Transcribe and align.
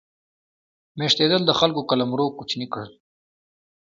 میشتېدل 0.97 1.41
د 1.45 1.51
خلکو 1.59 1.81
قلمرو 1.89 2.35
کوچني 2.37 2.67
کړل. 2.73 2.91